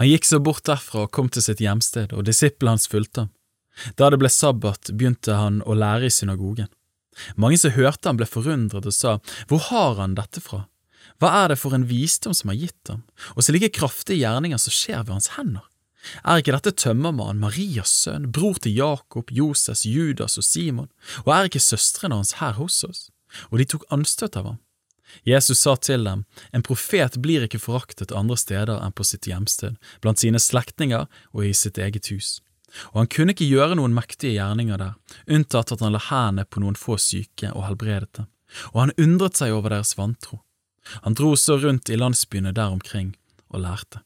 [0.00, 3.32] Han gikk så bort derfra og kom til sitt hjemsted, og disiplene hans fulgte ham.
[3.96, 6.70] Da det ble sabbat, begynte han å lære i synagogen.
[7.36, 9.18] Mange som hørte ham ble forundret og sa,
[9.48, 10.66] Hvor har han dette fra?
[11.20, 13.04] Hva er det for en visdom som har gitt ham,
[13.36, 15.66] og så like kraftige gjerninger som skjer ved hans hender?
[16.26, 20.90] Er ikke dette tømmermannen, Marias sønn, bror til Jakob, Joses, Judas og Simon,
[21.22, 23.04] og er ikke søstrene hans her hos oss?
[23.52, 24.58] Og de tok anstøt av ham.
[25.28, 29.76] Jesus sa til dem, En profet blir ikke foraktet andre steder enn på sitt hjemsted,
[30.00, 32.40] blant sine slektninger og i sitt eget hus.
[32.92, 34.94] Og han kunne ikke gjøre noen mektige gjerninger der,
[35.28, 38.30] unntatt at han la hendene på noen få syke og helbredet dem,
[38.72, 40.40] og han undret seg over deres vantro.
[41.04, 43.12] Han dro så rundt i landsbyene der omkring
[43.52, 44.02] og lærte.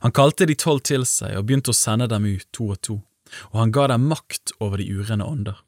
[0.00, 2.96] Han kalte de tolv til seg og begynte å sende dem ut to og to,
[3.52, 5.60] og han ga dem makt over de urene ånder.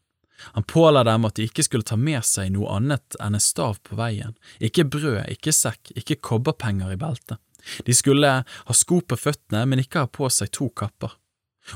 [0.54, 3.80] Han påla dem at de ikke skulle ta med seg noe annet enn en stav
[3.86, 7.40] på veien, ikke brød, ikke sekk, ikke kobberpenger i beltet.
[7.86, 11.16] De skulle ha sko på føttene, men ikke ha på seg to kapper.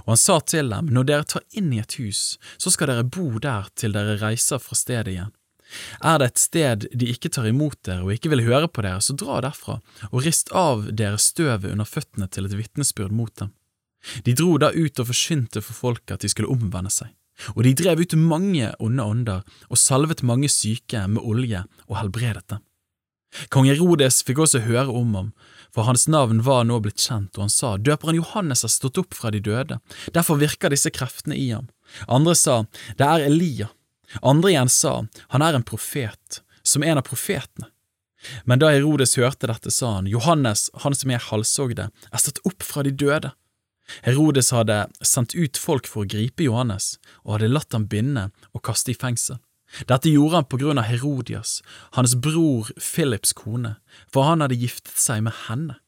[0.05, 3.07] Og han sa til dem, når dere tar inn i et hus, så skal dere
[3.07, 5.32] bo der til dere reiser fra stedet igjen.
[6.02, 9.02] Er det et sted de ikke tar imot dere og ikke vil høre på dere,
[9.02, 9.79] så dra derfra
[10.10, 13.52] og rist av dere støvet under føttene til et vitnesbyrd mot dem.
[14.27, 17.12] De dro da ut og forsynte for folket at de skulle omvende seg.
[17.55, 22.46] Og de drev ut mange onde ånder og salvet mange syke med olje og helbredet
[22.52, 22.65] dem.
[23.49, 25.29] Kong Herodes fikk også høre om ham,
[25.71, 29.15] for hans navn var nå blitt kjent, og han sa, døperen Johannes har stått opp
[29.15, 29.79] fra de døde,
[30.15, 31.68] derfor virker disse kreftene i ham.
[32.11, 32.65] Andre sa,
[32.99, 33.71] det er Elia.
[34.27, 34.96] Andre igjen sa,
[35.30, 37.71] han er en profet, som en av profetene.
[38.45, 42.66] Men da Herodes hørte dette, sa han, Johannes, han som jeg halshogde, er stått opp
[42.66, 43.30] fra de døde.
[44.07, 48.65] Herodes hadde sendt ut folk for å gripe Johannes, og hadde latt ham binde og
[48.66, 49.41] kaste i fengsel.
[49.87, 51.60] Dette gjorde han på grunn av Herodias,
[51.95, 53.77] hans bror Philips kone,
[54.11, 55.79] for han hadde giftet seg med henne.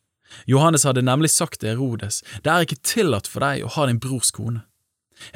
[0.49, 4.01] Johannes hadde nemlig sagt til Herodes, det er ikke tillatt for deg å ha din
[4.03, 4.63] brors kone.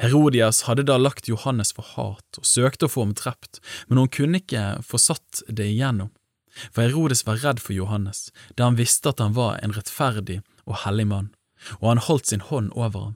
[0.01, 4.11] Herodias hadde da lagt Johannes for hat og søkte å få ham drept, men hun
[4.11, 6.09] kunne ikke få satt det igjennom,
[6.71, 10.81] for Herodes var redd for Johannes, da han visste at han var en rettferdig og
[10.83, 11.29] hellig mann
[11.79, 13.15] og han holdt sin hånd over ham.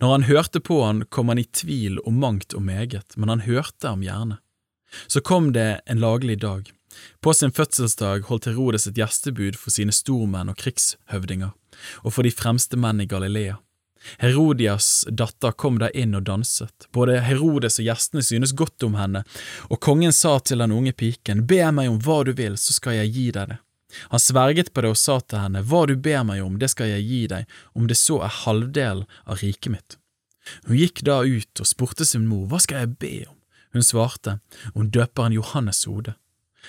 [0.00, 3.44] Når han hørte på han, kom han i tvil om mangt og meget, men han
[3.48, 4.38] hørte ham gjerne.
[5.06, 6.70] Så kom det en laglig dag.
[7.20, 11.50] På sin fødselsdag holdt Herodes et gjestebud for sine stormenn og krigshøvdinger,
[12.06, 13.58] og for de fremste menn i Galilea.
[14.20, 19.24] Herodias datter kom da inn og danset, både Herodes og gjestene synes godt om henne,
[19.70, 23.00] og kongen sa til den unge piken, be meg om hva du vil, så skal
[23.00, 23.60] jeg gi deg det.
[24.12, 26.90] Han sverget på det og sa til henne, Hva du ber meg om, det skal
[26.92, 29.96] jeg gi deg, om det så er halvdelen av riket mitt.
[30.66, 33.38] Hun gikk da ut og spurte sin mor, Hva skal jeg be om?
[33.74, 34.38] Hun svarte,
[34.74, 36.14] Om døperen Johannes hode.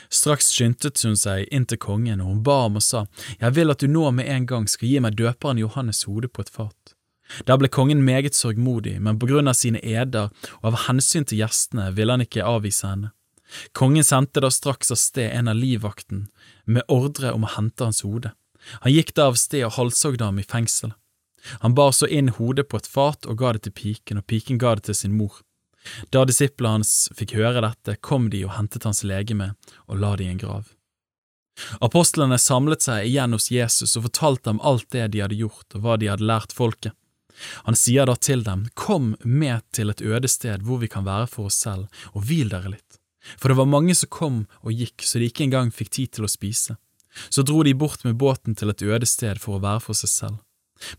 [0.09, 3.05] Straks skyndte hun seg inn til kongen, og hun ba ham og sa,
[3.39, 6.41] Jeg vil at du nå med en gang skal gi meg døperen Johannes hode på
[6.41, 6.95] et fat.
[7.47, 10.29] Der ble kongen meget sørgmodig, men på grunn av sine eder
[10.61, 13.11] og av hensyn til gjestene ville han ikke avvise henne.
[13.77, 16.27] Kongen sendte da straks av sted en av livvakten
[16.65, 18.33] med ordre om å hente hans hode.
[18.81, 20.97] Han gikk da av sted og halshogde ham i fengselet.
[21.61, 24.57] Han bar så inn hodet på et fat og ga det til piken, og piken
[24.57, 25.43] ga det til sin mor.
[26.09, 29.51] Da disiplene hans fikk høre dette, kom de og hentet hans legeme
[29.85, 30.71] og la det i en grav.
[31.85, 35.85] Apostlene samlet seg igjen hos Jesus og fortalte ham alt det de hadde gjort og
[35.85, 36.97] hva de hadde lært folket.
[37.67, 41.27] Han sier da til dem, Kom med til et øde sted hvor vi kan være
[41.31, 42.99] for oss selv, og hvil dere litt.
[43.37, 46.27] For det var mange som kom og gikk så de ikke engang fikk tid til
[46.27, 46.77] å spise.
[47.29, 50.11] Så dro de bort med båten til et øde sted for å være for seg
[50.11, 50.39] selv.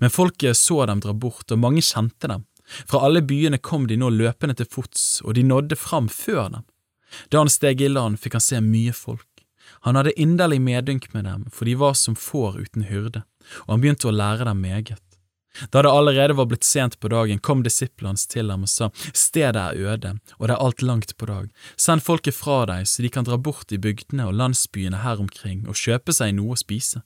[0.01, 2.47] Men folket så dem dra bort, og mange kjente dem.
[2.89, 6.65] Fra alle byene kom de nå løpende til fots, og de nådde fram før dem.
[7.31, 9.29] Da han steg i land, fikk han se mye folk.
[9.87, 13.23] Han hadde inderlig medynk med dem, for de var som får uten hyrde,
[13.67, 15.06] og han begynte å lære dem meget.
[15.71, 18.91] Da det allerede var blitt sent på dagen, kom disiplene hans til ham og sa,
[19.13, 21.51] Stedet er øde, og det er alt langt på dag.
[21.77, 25.65] Send folket fra deg, så de kan dra bort i bygdene og landsbyene her omkring
[25.69, 27.03] og kjøpe seg noe å spise.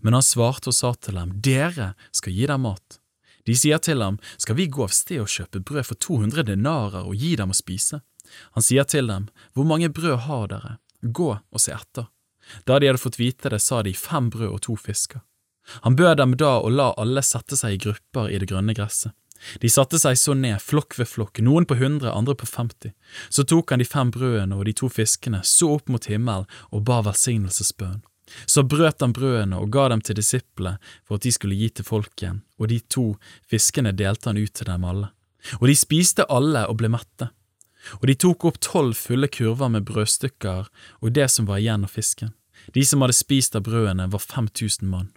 [0.00, 2.98] Men han svarte og sa til dem, Dere skal gi dem mat.
[3.46, 7.02] De sier til ham, Skal vi gå av sted og kjøpe brød for 200 denarer
[7.02, 8.02] og gi dem å spise?
[8.54, 10.78] Han sier til dem, Hvor mange brød har dere?
[11.02, 12.06] Gå og se etter.
[12.66, 15.22] Da de hadde fått vite det, sa de fem brød og to fisker.
[15.86, 19.14] Han bød dem da å la alle sette seg i grupper i det grønne gresset.
[19.58, 22.92] De satte seg så ned, flokk ved flokk, noen på hundre, andre på femti.
[23.28, 26.84] Så tok han de fem brødene og de to fiskene, så opp mot himmelen og
[26.86, 28.02] ba velsignelsesbønn.
[28.46, 31.86] Så brøt han brødene og ga dem til disiplene for at de skulle gi til
[31.86, 33.06] folket, og de to
[33.50, 35.10] fiskene delte han ut til dem alle.
[35.58, 37.32] Og de spiste alle og ble mette.
[37.98, 40.70] Og de tok opp tolv fulle kurver med brødstykker
[41.02, 42.30] og det som var igjen av fisken.
[42.72, 45.10] De som hadde spist av brødene, var fem tusen mann.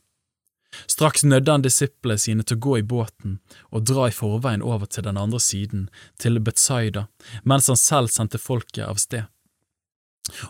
[0.87, 3.39] Straks nødde han disiplene sine til å gå i båten
[3.71, 5.87] og dra i forveien over til den andre siden,
[6.21, 7.07] til Betzaida,
[7.43, 9.29] mens han selv sendte folket av sted.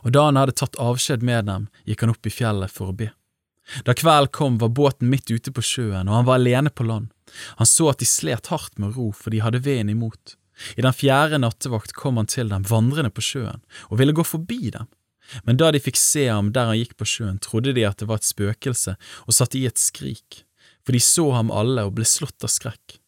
[0.04, 2.98] Og da han hadde tatt avskjed med dem, gikk han opp i fjellet for å
[2.98, 3.12] be.
[3.83, 7.10] Da kvelden kom, var båten midt ute på sjøen, og han var alene på land.
[7.60, 10.36] Han så at de slet hardt med å ro, for de hadde veden imot.
[10.77, 14.72] I den fjerde nattevakt kom han til dem vandrende på sjøen, og ville gå forbi
[14.77, 14.88] dem.
[15.44, 18.10] Men da de fikk se ham der han gikk på sjøen, trodde de at det
[18.10, 18.95] var et spøkelse,
[19.25, 20.44] og satte i et skrik,
[20.86, 23.00] for de så ham alle og ble slått av skrekk.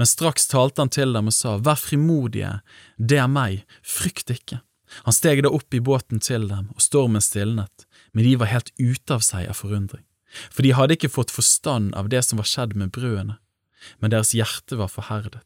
[0.00, 2.60] Men straks talte han til dem og sa, Vær frimodige,
[2.96, 4.62] det er meg, frykt ikke.
[5.04, 8.70] Han steg da opp i båten til dem, og stormen stilnet, men de var helt
[8.78, 10.04] ute av seg av forundring,
[10.50, 13.40] for de hadde ikke fått forstand av det som var skjedd med brødene,
[14.00, 15.42] men deres hjerte var forherdet.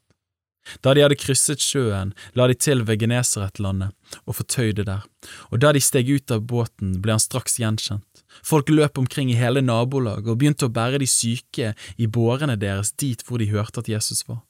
[0.81, 3.95] Da de hadde krysset sjøen, la de til ved Genesaretlandet
[4.25, 5.05] og fortøyde der,
[5.49, 8.23] og da de steg ut av båten, ble han straks gjenkjent.
[8.45, 12.93] Folk løp omkring i hele nabolaget og begynte å bære de syke i bårene deres
[12.93, 14.43] dit hvor de hørte at Jesus var.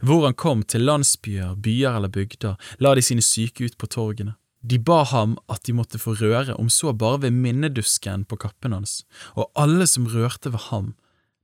[0.00, 4.36] Hvor han kom til landsbyer, byer eller bygder, la de sine syke ut på torgene.
[4.66, 8.74] De ba ham at de måtte få røre, om så bare ved minnedusken på kappen
[8.74, 9.04] hans,
[9.36, 10.94] og alle som rørte ved ham,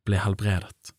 [0.08, 0.94] ble helbredet.